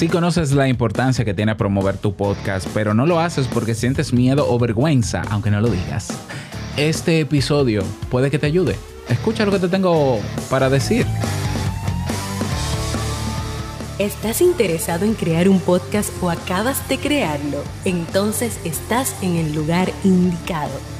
[0.00, 4.14] Si conoces la importancia que tiene promover tu podcast, pero no lo haces porque sientes
[4.14, 6.08] miedo o vergüenza, aunque no lo digas.
[6.78, 8.76] Este episodio puede que te ayude.
[9.10, 10.18] Escucha lo que te tengo
[10.48, 11.06] para decir.
[13.98, 17.62] ¿Estás interesado en crear un podcast o acabas de crearlo?
[17.84, 20.99] Entonces estás en el lugar indicado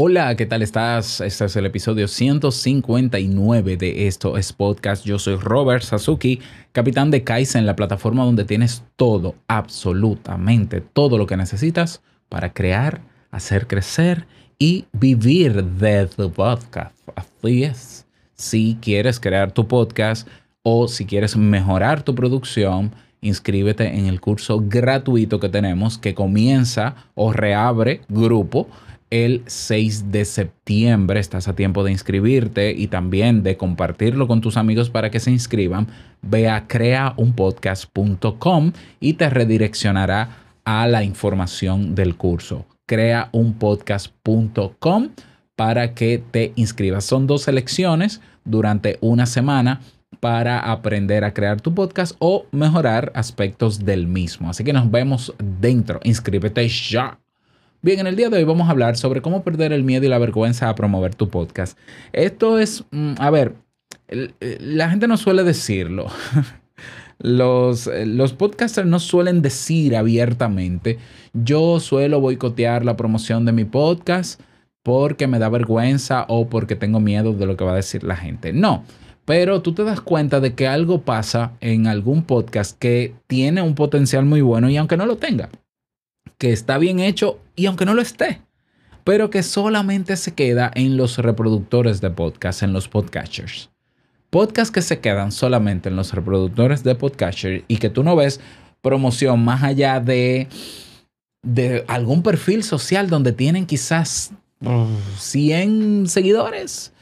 [0.00, 1.20] Hola, ¿qué tal estás?
[1.20, 5.04] Este es el episodio 159 de Esto es Podcast.
[5.04, 6.38] Yo soy Robert Sasuki,
[6.70, 13.00] capitán de Kaizen, la plataforma donde tienes todo, absolutamente todo lo que necesitas para crear,
[13.32, 16.94] hacer crecer y vivir de tu podcast.
[17.16, 18.06] Así es.
[18.34, 20.28] Si quieres crear tu podcast
[20.62, 26.94] o si quieres mejorar tu producción, inscríbete en el curso gratuito que tenemos que comienza
[27.16, 28.68] o reabre grupo
[29.10, 31.20] el 6 de septiembre.
[31.20, 35.30] Estás a tiempo de inscribirte y también de compartirlo con tus amigos para que se
[35.30, 35.86] inscriban.
[36.22, 42.66] Ve a creaunpodcast.com y te redireccionará a la información del curso.
[42.86, 45.08] Creaunpodcast.com
[45.56, 47.04] para que te inscribas.
[47.04, 49.80] Son dos selecciones durante una semana
[50.20, 54.48] para aprender a crear tu podcast o mejorar aspectos del mismo.
[54.50, 56.00] Así que nos vemos dentro.
[56.04, 57.18] Inscríbete ya.
[57.80, 60.08] Bien, en el día de hoy vamos a hablar sobre cómo perder el miedo y
[60.08, 61.78] la vergüenza a promover tu podcast.
[62.12, 63.54] Esto es, mm, a ver,
[64.08, 66.06] la gente no suele decirlo.
[67.20, 70.98] Los, los, podcasters no suelen decir abiertamente,
[71.32, 74.40] yo suelo boicotear la promoción de mi podcast
[74.84, 78.14] porque me da vergüenza o porque tengo miedo de lo que va a decir la
[78.14, 78.52] gente.
[78.52, 78.84] No,
[79.24, 83.74] pero tú te das cuenta de que algo pasa en algún podcast que tiene un
[83.74, 85.48] potencial muy bueno y aunque no lo tenga,
[86.38, 88.40] que está bien hecho y aunque no lo esté,
[89.04, 93.70] pero que solamente se queda en los reproductores de podcast, en los podcasters.
[94.30, 98.40] Podcasts que se quedan solamente en los reproductores de podcasters y que tú no ves
[98.80, 100.46] promoción más allá de,
[101.42, 104.32] de algún perfil social donde tienen quizás
[105.16, 106.92] 100 seguidores.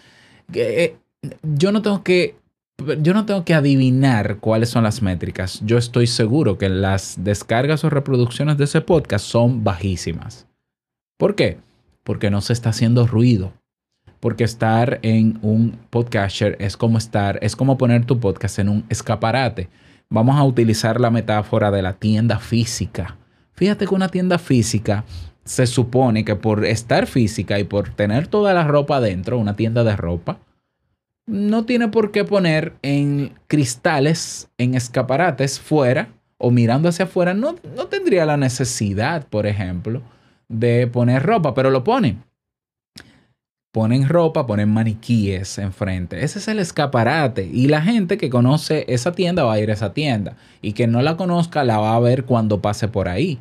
[0.54, 0.96] Eh,
[1.42, 2.36] yo no tengo que
[3.00, 5.60] yo no tengo que adivinar cuáles son las métricas.
[5.64, 10.45] Yo estoy seguro que las descargas o reproducciones de ese podcast son bajísimas.
[11.16, 11.58] ¿Por qué?
[12.04, 13.52] Porque no se está haciendo ruido.
[14.20, 18.84] Porque estar en un podcaster es como estar, es como poner tu podcast en un
[18.88, 19.68] escaparate.
[20.08, 23.16] Vamos a utilizar la metáfora de la tienda física.
[23.54, 25.04] Fíjate que una tienda física
[25.44, 29.84] se supone que por estar física y por tener toda la ropa dentro, una tienda
[29.84, 30.38] de ropa,
[31.26, 37.32] no tiene por qué poner en cristales, en escaparates fuera o mirando hacia afuera.
[37.32, 40.02] No, no tendría la necesidad, por ejemplo,
[40.48, 42.22] de poner ropa, pero lo ponen.
[43.72, 46.24] Ponen ropa, ponen maniquíes enfrente.
[46.24, 47.44] Ese es el escaparate.
[47.44, 50.36] Y la gente que conoce esa tienda va a ir a esa tienda.
[50.62, 53.38] Y que no la conozca la va a ver cuando pase por ahí.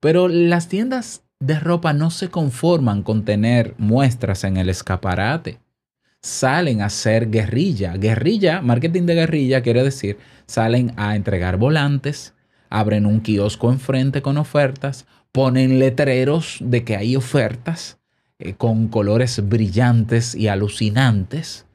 [0.00, 5.58] Pero las tiendas de ropa no se conforman con tener muestras en el escaparate
[6.22, 7.96] salen a hacer guerrilla.
[7.96, 12.34] Guerrilla, marketing de guerrilla quiere decir, salen a entregar volantes,
[12.68, 17.98] abren un kiosco enfrente con ofertas, ponen letreros de que hay ofertas
[18.38, 21.66] eh, con colores brillantes y alucinantes,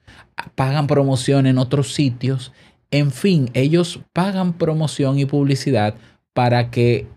[0.55, 2.51] pagan promoción en otros sitios,
[2.91, 5.95] en fin, ellos pagan promoción y publicidad
[6.33, 7.07] para que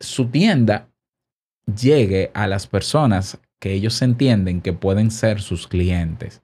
[0.00, 0.88] su tienda
[1.66, 6.42] llegue a las personas que ellos entienden que pueden ser sus clientes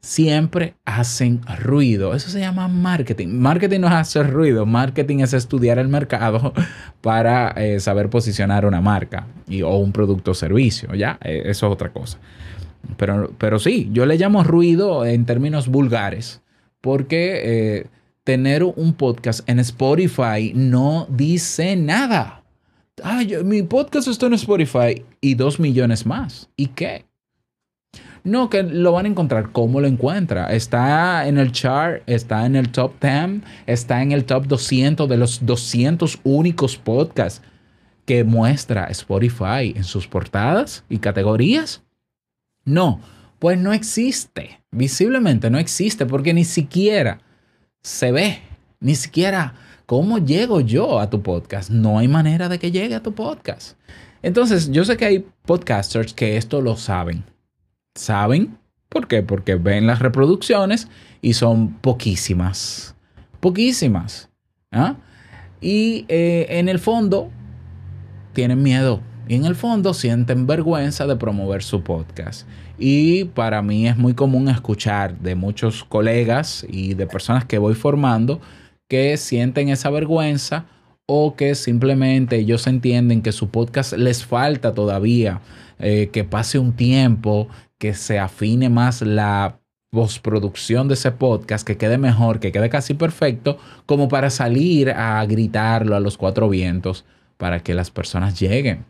[0.00, 2.14] siempre hacen ruido.
[2.14, 3.28] Eso se llama marketing.
[3.28, 6.52] Marketing no es hacer ruido, marketing es estudiar el mercado
[7.00, 10.94] para eh, saber posicionar una marca y, o un producto o servicio.
[10.94, 12.18] Ya, eh, eso es otra cosa.
[12.96, 16.40] Pero, pero sí, yo le llamo ruido en términos vulgares
[16.80, 17.86] porque eh,
[18.22, 22.44] tener un podcast en Spotify no dice nada.
[23.02, 26.48] Ay, mi podcast está en Spotify y dos millones más.
[26.56, 27.05] ¿Y qué?
[28.26, 29.52] No, que lo van a encontrar.
[29.52, 30.52] ¿Cómo lo encuentra?
[30.52, 35.16] Está en el chart, está en el top 10, está en el top 200 de
[35.16, 37.40] los 200 únicos podcasts
[38.04, 41.84] que muestra Spotify en sus portadas y categorías.
[42.64, 43.00] No,
[43.38, 44.60] pues no existe.
[44.72, 47.20] Visiblemente no existe porque ni siquiera
[47.80, 48.40] se ve,
[48.80, 49.54] ni siquiera
[49.86, 51.70] ¿cómo llego yo a tu podcast?
[51.70, 53.78] No hay manera de que llegue a tu podcast.
[54.20, 57.35] Entonces, yo sé que hay podcasters que esto lo saben.
[57.96, 58.58] ¿Saben?
[58.88, 59.22] ¿Por qué?
[59.22, 60.88] Porque ven las reproducciones
[61.22, 62.94] y son poquísimas.
[63.40, 64.30] Poquísimas.
[64.70, 64.96] ¿ah?
[65.60, 67.30] Y eh, en el fondo
[68.32, 69.00] tienen miedo.
[69.28, 72.46] Y en el fondo sienten vergüenza de promover su podcast.
[72.78, 77.74] Y para mí es muy común escuchar de muchos colegas y de personas que voy
[77.74, 78.40] formando
[78.88, 80.66] que sienten esa vergüenza
[81.06, 85.40] o que simplemente ellos entienden que su podcast les falta todavía,
[85.78, 87.48] eh, que pase un tiempo,
[87.78, 89.60] que se afine más la
[89.90, 95.24] postproducción de ese podcast, que quede mejor, que quede casi perfecto, como para salir a
[95.26, 97.04] gritarlo a los cuatro vientos
[97.36, 98.84] para que las personas lleguen.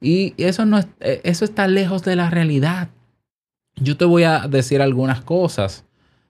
[0.00, 2.90] Y eso, no eh, eso está lejos de la realidad.
[3.76, 5.84] Yo te voy a decir algunas cosas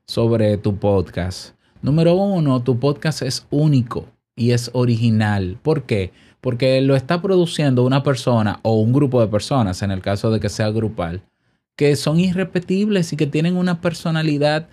[0.06, 1.54] sobre tu podcast.
[1.80, 5.58] Número uno, tu podcast es único y es original.
[5.62, 6.12] ¿Por qué?
[6.40, 10.38] Porque lo está produciendo una persona o un grupo de personas, en el caso de
[10.38, 11.22] que sea grupal,
[11.76, 14.68] que son irrepetibles y que tienen una personalidad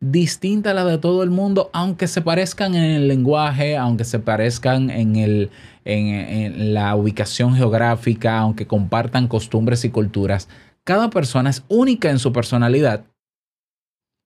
[0.00, 4.18] distinta a la de todo el mundo, aunque se parezcan en el lenguaje, aunque se
[4.18, 5.50] parezcan en, el,
[5.84, 10.48] en, la ubicación geográfica, aunque compartan costumbres y culturas.
[10.84, 13.04] Cada persona es única en su personalidad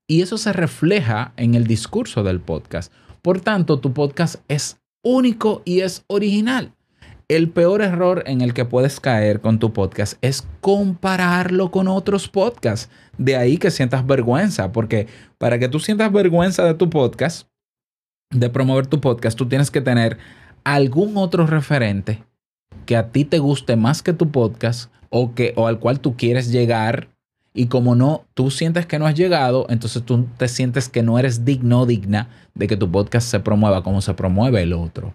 [0.08, 2.92] y eso se refleja en el discurso del podcast.
[3.22, 6.74] Por tanto, tu podcast es único y es original.
[7.28, 12.28] El peor error en el que puedes caer con tu podcast es compararlo con otros
[12.28, 12.90] podcasts.
[13.18, 15.06] De ahí que sientas vergüenza, porque
[15.38, 17.46] para que tú sientas vergüenza de tu podcast,
[18.30, 20.18] de promover tu podcast, tú tienes que tener
[20.64, 22.24] algún otro referente
[22.84, 26.16] que a ti te guste más que tu podcast o, que, o al cual tú
[26.16, 27.10] quieres llegar.
[27.52, 31.18] Y como no, tú sientes que no has llegado, entonces tú te sientes que no
[31.18, 35.14] eres digno o digna de que tu podcast se promueva como se promueve el otro.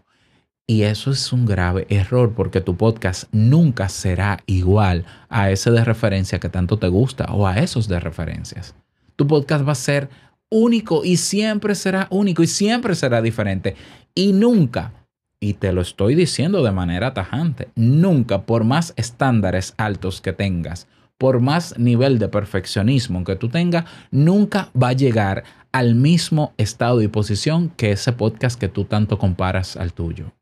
[0.67, 5.85] Y eso es un grave error porque tu podcast nunca será igual a ese de
[5.85, 8.75] referencia que tanto te gusta o a esos de referencias.
[9.15, 10.09] Tu podcast va a ser
[10.49, 13.75] único y siempre será único y siempre será diferente.
[14.15, 14.91] Y nunca,
[15.39, 20.87] y te lo estoy diciendo de manera tajante, nunca por más estándares altos que tengas,
[21.17, 27.01] por más nivel de perfeccionismo que tú tengas, nunca va a llegar al mismo estado
[27.01, 30.33] y posición que ese podcast que tú tanto comparas al tuyo.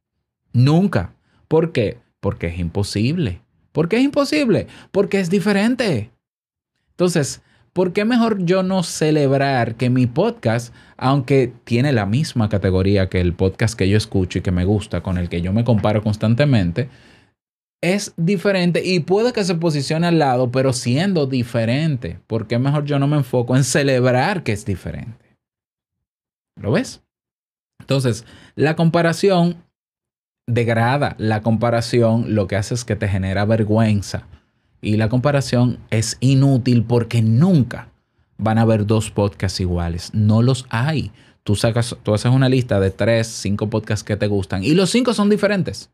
[0.52, 1.14] Nunca.
[1.48, 1.98] ¿Por qué?
[2.20, 3.42] Porque es imposible.
[3.72, 4.68] ¿Por qué es imposible?
[4.92, 6.12] Porque es diferente.
[6.92, 7.42] Entonces,
[7.74, 13.20] ¿por qué mejor yo no celebrar que mi podcast, aunque tiene la misma categoría que
[13.20, 16.04] el podcast que yo escucho y que me gusta, con el que yo me comparo
[16.04, 16.90] constantemente,
[17.84, 22.20] es diferente y puede que se posicione al lado, pero siendo diferente?
[22.28, 25.38] ¿Por qué mejor yo no me enfoco en celebrar que es diferente?
[26.56, 27.04] ¿Lo ves?
[27.80, 28.26] Entonces,
[28.56, 29.58] la comparación
[30.48, 34.28] degrada la comparación, lo que hace es que te genera vergüenza.
[34.82, 37.90] Y la comparación es inútil porque nunca
[38.38, 40.14] van a haber dos podcasts iguales.
[40.14, 41.12] No los hay.
[41.44, 44.90] Tú sacas, tú haces una lista de tres, cinco podcasts que te gustan y los
[44.90, 45.90] cinco son diferentes.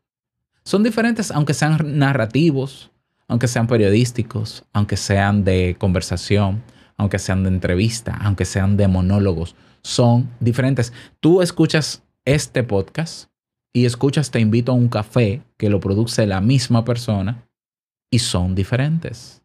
[0.64, 2.90] Son diferentes aunque sean narrativos,
[3.28, 6.62] aunque sean periodísticos, aunque sean de conversación,
[6.96, 9.56] aunque sean de entrevista, aunque sean de monólogos.
[9.82, 10.92] Son diferentes.
[11.20, 13.30] Tú escuchas este podcast
[13.72, 17.44] y escuchas Te invito a un café que lo produce la misma persona
[18.10, 19.42] y son diferentes.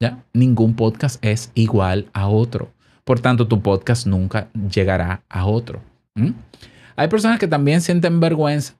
[0.00, 0.24] ¿Ya?
[0.32, 2.72] Ningún podcast es igual a otro.
[3.04, 5.80] Por tanto, tu podcast nunca llegará a otro.
[6.96, 8.74] Hay personas que también sienten vergüenza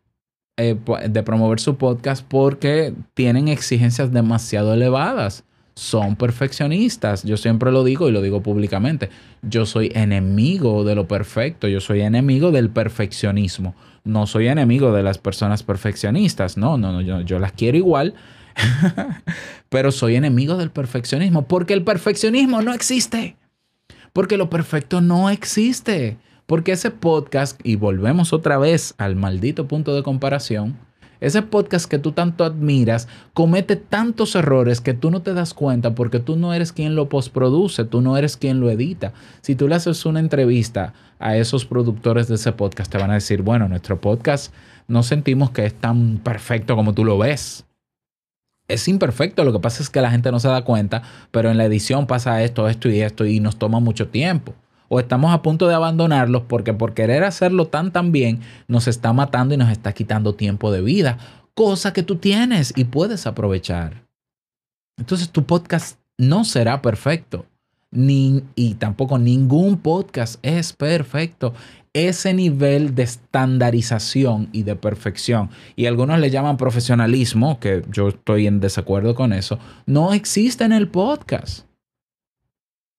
[0.57, 0.77] eh,
[1.09, 5.45] de promover su podcast porque tienen exigencias demasiado elevadas.
[5.75, 7.23] Son perfeccionistas.
[7.23, 9.09] Yo siempre lo digo y lo digo públicamente.
[9.41, 11.67] Yo soy enemigo de lo perfecto.
[11.67, 17.01] Yo soy enemigo del perfeccionismo no soy enemigo de las personas perfeccionistas, no, no, no,
[17.01, 18.15] yo, yo las quiero igual,
[19.69, 23.37] pero soy enemigo del perfeccionismo, porque el perfeccionismo no existe,
[24.13, 26.17] porque lo perfecto no existe,
[26.53, 30.77] porque ese podcast, y volvemos otra vez al maldito punto de comparación,
[31.19, 35.95] ese podcast que tú tanto admiras comete tantos errores que tú no te das cuenta
[35.95, 39.15] porque tú no eres quien lo postproduce, tú no eres quien lo edita.
[39.41, 43.15] Si tú le haces una entrevista a esos productores de ese podcast, te van a
[43.15, 44.53] decir, bueno, nuestro podcast
[44.89, 47.65] no sentimos que es tan perfecto como tú lo ves.
[48.69, 51.57] Es imperfecto, lo que pasa es que la gente no se da cuenta, pero en
[51.57, 54.53] la edición pasa esto, esto y esto y nos toma mucho tiempo
[54.95, 59.15] o estamos a punto de abandonarlos porque por querer hacerlo tan tan bien nos está
[59.15, 61.17] matando y nos está quitando tiempo de vida,
[61.55, 64.07] cosa que tú tienes y puedes aprovechar.
[64.99, 67.47] Entonces tu podcast no será perfecto.
[67.91, 71.55] Ni, y tampoco ningún podcast es perfecto.
[71.95, 78.47] Ese nivel de estandarización y de perfección, y algunos le llaman profesionalismo, que yo estoy
[78.47, 81.67] en desacuerdo con eso, no existe en el podcast.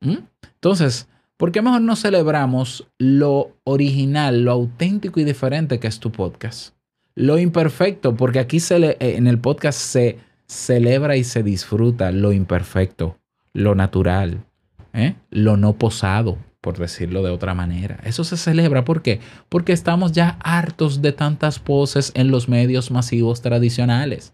[0.01, 0.17] ¿Mm?
[0.55, 1.07] Entonces,
[1.37, 6.75] ¿por qué mejor no celebramos lo original, lo auténtico y diferente que es tu podcast?
[7.15, 13.17] Lo imperfecto, porque aquí eh, en el podcast se celebra y se disfruta lo imperfecto,
[13.53, 14.45] lo natural,
[14.93, 15.15] ¿eh?
[15.29, 17.99] lo no posado, por decirlo de otra manera.
[18.03, 19.19] Eso se celebra, ¿por qué?
[19.49, 24.33] Porque estamos ya hartos de tantas poses en los medios masivos tradicionales.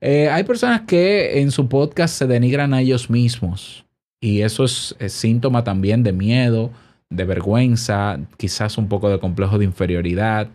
[0.00, 3.84] Eh, hay personas que en su podcast se denigran a ellos mismos
[4.24, 6.70] y eso es, síntoma también de miedo,
[7.10, 10.48] de vergüenza, quizás un poco de complejo de inferioridad,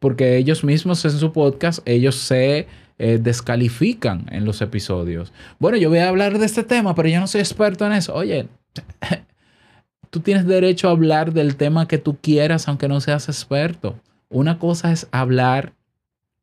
[0.00, 2.66] porque ellos mismos en su podcast, ellos se
[2.98, 5.32] eh, descalifican en los episodios.
[5.60, 8.12] Bueno, yo voy a hablar de este tema, pero yo no soy experto en eso.
[8.12, 8.48] Oye,
[10.10, 13.94] tú tienes derecho a hablar del tema que tú quieras, aunque no seas experto.
[14.30, 15.74] Una cosa es hablar,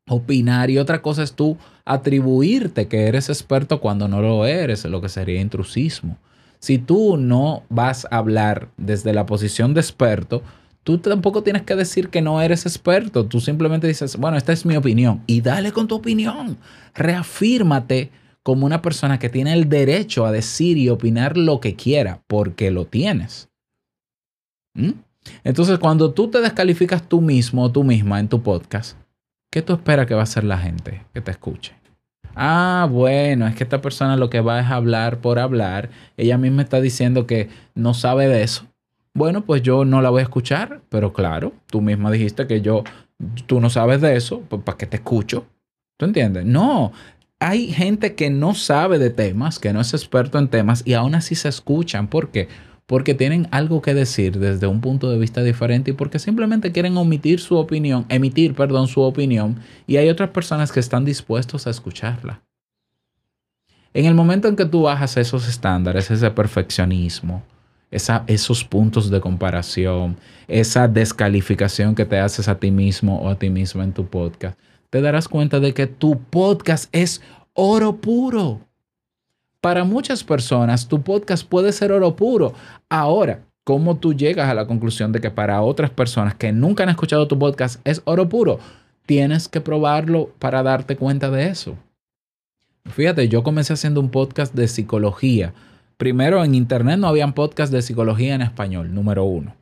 [0.08, 5.02] opinar, y otra cosa es tú atribuirte que eres experto cuando no lo eres, lo
[5.02, 6.16] que sería intrusismo.
[6.60, 10.42] Si tú no vas a hablar desde la posición de experto,
[10.84, 13.26] tú tampoco tienes que decir que no eres experto.
[13.26, 15.22] Tú simplemente dices, bueno, esta es mi opinión.
[15.26, 16.58] Y dale con tu opinión.
[16.94, 18.10] Reafírmate
[18.42, 22.70] como una persona que tiene el derecho a decir y opinar lo que quiera, porque
[22.70, 23.48] lo tienes.
[24.74, 24.92] ¿Mm?
[25.44, 28.98] Entonces, cuando tú te descalificas tú mismo o tú misma en tu podcast,
[29.50, 31.79] ¿qué tú esperas que va a hacer la gente que te escuche?
[32.34, 35.90] Ah, bueno, es que esta persona lo que va es hablar por hablar.
[36.16, 38.70] Ella misma está diciendo que no sabe de eso
[39.14, 42.84] bueno, pues yo no la voy a escuchar, pero claro, tú misma dijiste que yo,
[43.46, 45.46] tú no sabes de eso, pues ¿para qué te escucho?
[45.96, 46.44] ¿Tú entiendes?
[46.46, 46.92] No,
[47.40, 51.14] hay gente que no sabe de temas, que no es experto en temas y aún
[51.14, 52.06] así se escuchan.
[52.08, 52.48] ¿Por qué?
[52.69, 52.69] Porque
[53.14, 57.38] tienen algo que decir desde un punto de vista diferente y porque simplemente quieren omitir
[57.38, 62.42] su opinión, emitir, perdón, su opinión y hay otras personas que están dispuestos a escucharla.
[63.94, 67.44] En el momento en que tú bajas esos estándares, ese perfeccionismo,
[67.92, 70.16] esos puntos de comparación,
[70.48, 74.58] esa descalificación que te haces a ti mismo o a ti mismo en tu podcast,
[74.90, 77.22] te darás cuenta de que tu podcast es
[77.54, 78.69] oro puro.
[79.60, 82.54] Para muchas personas, tu podcast puede ser oro puro.
[82.88, 86.88] Ahora, ¿cómo tú llegas a la conclusión de que para otras personas que nunca han
[86.88, 88.58] escuchado tu podcast es oro puro?
[89.06, 91.76] Tienes que probarlo para darte cuenta de eso.
[92.86, 95.52] Fíjate, yo comencé haciendo un podcast de psicología
[96.00, 99.54] Primero, en Internet no habían podcasts de psicología en español, número uno.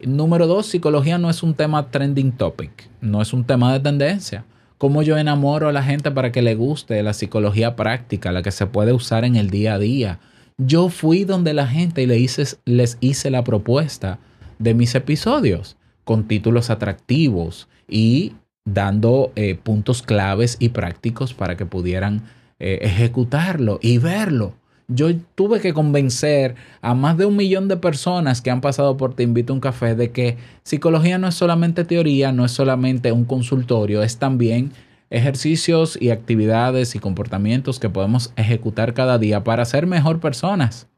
[0.00, 4.46] Número dos, psicología no es un tema trending topic, no es un tema de tendencia.
[4.78, 8.50] ¿Cómo yo enamoro a la gente para que le guste la psicología práctica, la que
[8.50, 10.20] se puede usar en el día a día?
[10.58, 14.18] Yo fui donde la gente y les hice, la propuesta
[14.58, 21.66] de mis episodios con títulos atractivos y dando eh, puntos claves y prácticos para que
[21.66, 22.22] pudieran
[22.58, 24.54] eh, ejecutarlo y verlo
[24.88, 29.14] yo tuve que convencer a más de un millón de personas que han pasado por
[29.14, 33.12] Te invito a un café de que psicología no es solamente teoría, no es solamente
[33.12, 34.72] un consultorio, es también
[35.10, 40.88] ejercicios y actividades y comportamientos que podemos ejecutar cada día para ser mejor personas.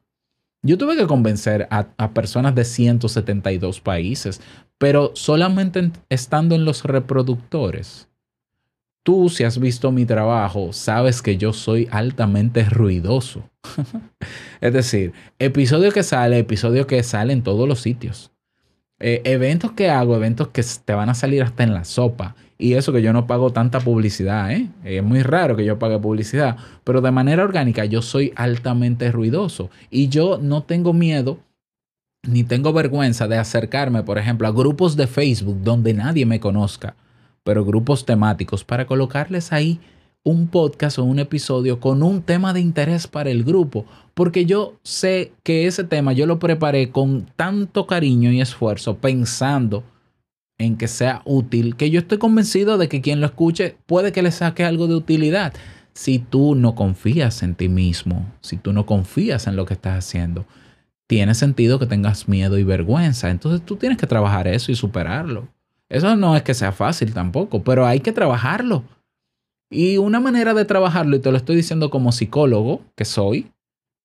[0.63, 4.41] Yo tuve que convencer a, a personas de 172 países,
[4.77, 8.09] pero solamente estando en los reproductores
[9.09, 13.49] Tú, si has visto mi trabajo, sabes que yo soy altamente ruidoso.
[14.61, 18.33] es decir, episodio que sale, episodio que sale en todos los sitios.
[19.01, 22.37] Eh, eventos que hago, eventos que te van a salir hasta en la sopa.
[22.59, 24.69] Y eso que yo no pago tanta publicidad, ¿eh?
[24.85, 26.59] Es muy raro que yo pague publicidad.
[26.85, 29.71] Pero de manera orgánica yo soy altamente ruidoso.
[29.89, 31.39] Y yo no tengo miedo
[32.25, 36.95] ni tengo vergüenza de acercarme, por ejemplo, a grupos de Facebook donde nadie me conozca
[37.49, 39.81] pero grupos temáticos, para colocarles ahí
[40.23, 44.75] un podcast o un episodio con un tema de interés para el grupo, porque yo
[44.83, 49.83] sé que ese tema yo lo preparé con tanto cariño y esfuerzo pensando
[50.59, 54.21] en que sea útil, que yo estoy convencido de que quien lo escuche puede que
[54.21, 55.55] le saque algo de utilidad.
[55.95, 60.05] Si tú no confías en ti mismo, si tú no confías en lo que estás
[60.05, 60.45] haciendo,
[61.07, 63.31] tiene sentido que tengas miedo y vergüenza.
[63.31, 65.49] Entonces tú tienes que trabajar eso y superarlo.
[65.89, 68.85] Eso no es que sea fácil tampoco, pero hay que trabajarlo.
[69.71, 73.51] Y una manera de trabajarlo, y te lo estoy diciendo como psicólogo que soy,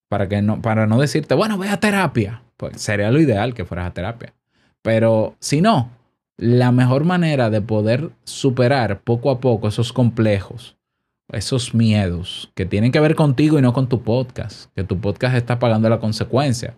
[0.08, 2.42] para, que no, para no decirte, bueno, ve a terapia.
[2.56, 4.34] Pues sería lo ideal que fueras a terapia.
[4.82, 5.90] Pero si no,
[6.36, 10.76] la mejor manera de poder superar poco a poco esos complejos
[11.32, 15.36] esos miedos que tienen que ver contigo y no con tu podcast, que tu podcast
[15.36, 16.76] está pagando la consecuencia,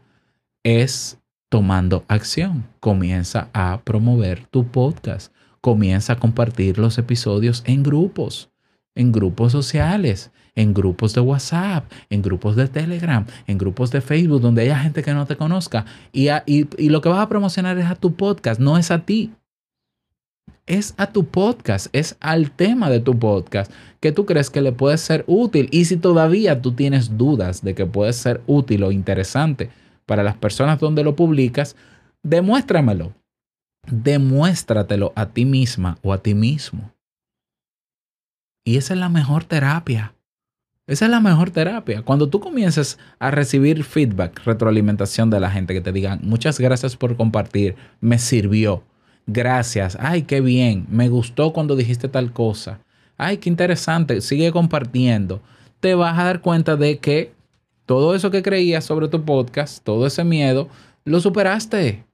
[0.65, 2.67] es tomando acción.
[2.81, 5.33] Comienza a promover tu podcast.
[5.61, 8.51] Comienza a compartir los episodios en grupos,
[8.95, 14.41] en grupos sociales, en grupos de WhatsApp, en grupos de Telegram, en grupos de Facebook,
[14.41, 15.85] donde haya gente que no te conozca.
[16.13, 19.33] Y, y lo que vas a promocionar es a tu podcast, no es a ti
[20.67, 24.73] es a tu podcast, es al tema de tu podcast que tú crees que le
[24.73, 25.69] puede ser útil.
[25.71, 29.71] Y si todavía tú tienes dudas de que puede ser útil o interesante
[30.07, 31.77] para las personas donde lo publicas,
[32.23, 33.13] demuéstramelo.
[33.91, 36.93] Demuéstratelo a ti misma o a ti mismo.
[38.65, 40.15] Y esa es la mejor terapia.
[40.89, 42.03] Esa es la mejor terapia.
[42.03, 46.97] Cuando tú comiences a recibir feedback, retroalimentación de la gente que te digan, muchas gracias
[46.97, 48.83] por compartir, me sirvió
[49.27, 49.99] Gracias.
[50.01, 50.87] Ay, qué bien.
[50.89, 52.79] Me gustó cuando dijiste tal cosa.
[53.17, 54.21] Ay, qué interesante.
[54.21, 55.43] Sigue compartiendo.
[55.81, 57.33] Te vas a dar cuenta de que
[57.87, 60.69] todo eso que creías sobre tu podcast, todo ese miedo,
[61.05, 62.05] lo superaste.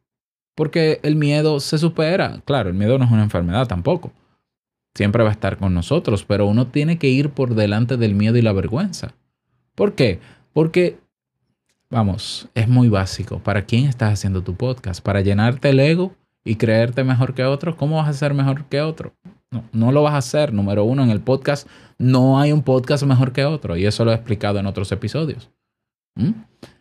[0.54, 2.42] Porque el miedo se supera.
[2.44, 4.12] Claro, el miedo no es una enfermedad tampoco.
[4.94, 8.36] Siempre va a estar con nosotros, pero uno tiene que ir por delante del miedo
[8.36, 9.14] y la vergüenza.
[9.74, 10.20] ¿Por qué?
[10.52, 10.98] Porque,
[11.88, 13.38] vamos, es muy básico.
[13.38, 15.02] ¿Para quién estás haciendo tu podcast?
[15.02, 16.14] ¿Para llenarte el ego?
[16.44, 19.14] y creerte mejor que otro, ¿cómo vas a ser mejor que otro?
[19.50, 20.52] No, no lo vas a hacer.
[20.52, 24.12] Número uno, en el podcast no hay un podcast mejor que otro y eso lo
[24.12, 25.50] he explicado en otros episodios.
[26.14, 26.32] ¿Mm?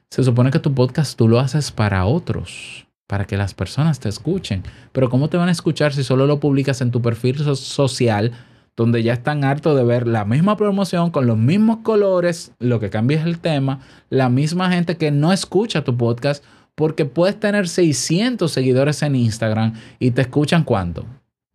[0.09, 4.09] Se supone que tu podcast tú lo haces para otros, para que las personas te
[4.09, 4.63] escuchen.
[4.91, 8.31] Pero ¿cómo te van a escuchar si solo lo publicas en tu perfil social?
[8.77, 12.89] donde ya están hartos de ver la misma promoción con los mismos colores, lo que
[12.89, 16.43] cambia es el tema, la misma gente que no escucha tu podcast
[16.75, 21.05] porque puedes tener 600 seguidores en Instagram y te escuchan cuánto.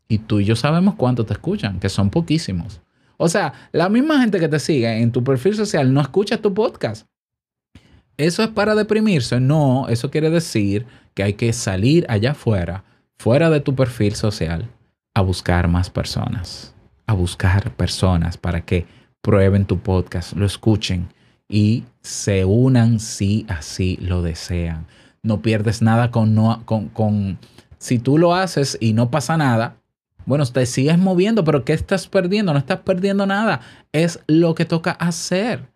[0.08, 2.80] Y tú y yo sabemos cuánto te escuchan, que son poquísimos.
[3.16, 6.52] O sea, la misma gente que te sigue en tu perfil social no escucha tu
[6.54, 7.06] podcast.
[8.16, 9.40] ¿Eso es para deprimirse?
[9.40, 12.84] No, eso quiere decir que hay que salir allá afuera,
[13.18, 14.68] fuera de tu perfil social,
[15.14, 16.74] a buscar más personas.
[17.06, 18.86] A buscar personas para que
[19.20, 21.08] prueben tu podcast, lo escuchen
[21.48, 24.86] y se unan si así lo desean
[25.26, 27.38] no pierdes nada con, no, con, con,
[27.78, 29.76] si tú lo haces y no pasa nada,
[30.24, 32.52] bueno, te sigues moviendo, pero ¿qué estás perdiendo?
[32.52, 33.60] No estás perdiendo nada.
[33.92, 35.68] Es lo que toca hacer.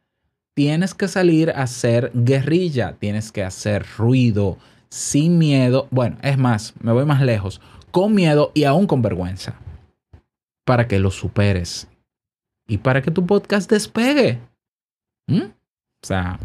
[0.61, 4.59] Tienes que salir a hacer guerrilla, tienes que hacer ruido,
[4.91, 5.89] sin miedo.
[5.91, 9.55] Bueno, es más, me voy más lejos, con miedo y aún con vergüenza,
[10.67, 11.89] para que lo superes
[12.69, 14.39] y para que tu podcast despegue.
[15.29, 15.45] ¿Mm?
[15.45, 16.39] O sea,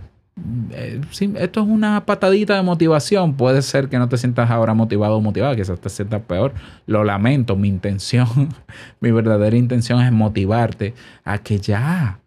[0.71, 1.01] eh,
[1.38, 3.36] esto es una patadita de motivación.
[3.36, 6.54] Puede ser que no te sientas ahora motivado o motivada, quizás te sientas peor.
[6.86, 7.58] Lo lamento.
[7.58, 8.30] Mi intención,
[9.01, 10.93] mi verdadera intención es motivarte
[11.25, 12.21] a que ya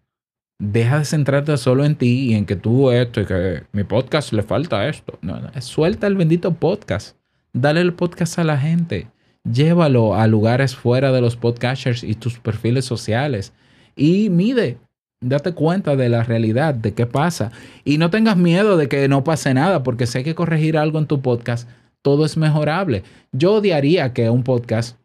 [0.58, 4.32] deja de centrarte solo en ti y en que tú esto y que mi podcast
[4.32, 5.18] le falta esto.
[5.22, 7.16] No, suelta el bendito podcast.
[7.52, 9.08] Dale el podcast a la gente.
[9.44, 13.52] Llévalo a lugares fuera de los podcasters y tus perfiles sociales.
[13.96, 14.78] Y mide,
[15.20, 17.50] Date cuenta de la realidad, de qué pasa.
[17.84, 21.00] Y no tengas miedo de que no pase nada, porque si hay que corregir algo
[21.00, 21.68] en tu podcast,
[22.02, 23.02] todo es mejorable.
[23.32, 24.96] Yo odiaría que un podcast,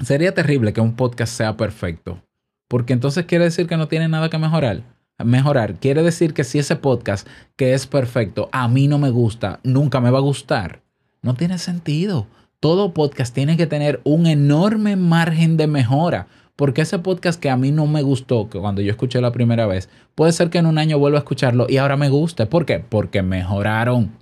[0.00, 2.20] sería terrible que un podcast sea perfecto,
[2.68, 4.82] porque entonces quiere decir que no tiene nada que mejorar.
[5.22, 9.60] Mejorar quiere decir que si ese podcast que es perfecto a mí no me gusta,
[9.62, 10.82] nunca me va a gustar.
[11.22, 12.26] No tiene sentido.
[12.60, 17.56] Todo podcast tiene que tener un enorme margen de mejora porque ese podcast que a
[17.56, 20.66] mí no me gustó, que cuando yo escuché la primera vez, puede ser que en
[20.66, 22.46] un año vuelva a escucharlo y ahora me guste.
[22.46, 22.78] ¿Por qué?
[22.78, 24.12] Porque mejoraron.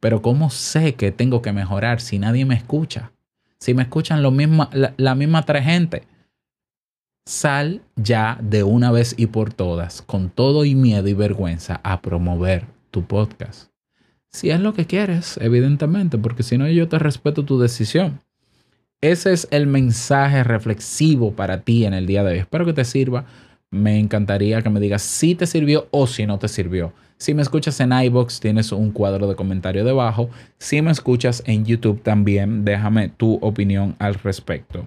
[0.00, 3.12] Pero ¿cómo sé que tengo que mejorar si nadie me escucha?
[3.58, 6.04] Si me escuchan lo mismo, la, la misma tres gente.
[7.24, 12.02] Sal ya de una vez y por todas, con todo y miedo y vergüenza, a
[12.02, 13.70] promover tu podcast.
[14.28, 18.20] Si es lo que quieres, evidentemente, porque si no yo te respeto tu decisión.
[19.00, 22.38] Ese es el mensaje reflexivo para ti en el día de hoy.
[22.38, 23.24] Espero que te sirva.
[23.70, 26.92] Me encantaría que me digas si te sirvió o si no te sirvió.
[27.18, 30.28] Si me escuchas en iBox, tienes un cuadro de comentario debajo.
[30.58, 34.86] Si me escuchas en YouTube también, déjame tu opinión al respecto.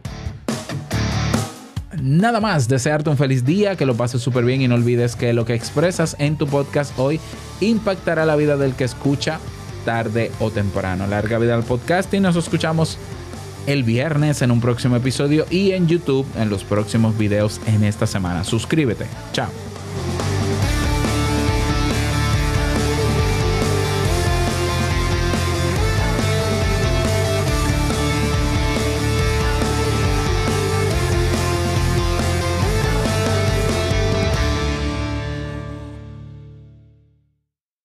[2.06, 5.34] Nada más, desearte un feliz día, que lo pases súper bien y no olvides que
[5.34, 7.20] lo que expresas en tu podcast hoy
[7.62, 9.40] impactará la vida del que escucha
[9.86, 11.08] tarde o temprano.
[11.08, 13.00] Larga vida al podcast y nos escuchamos
[13.66, 18.06] el viernes en un próximo episodio y en YouTube en los próximos videos en esta
[18.06, 18.44] semana.
[18.44, 19.08] Suscríbete.
[19.34, 19.65] Chao.